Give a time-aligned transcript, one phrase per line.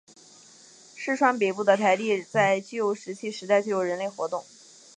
[0.95, 4.43] 市川北部的台地上在旧石器时代就有人类活动。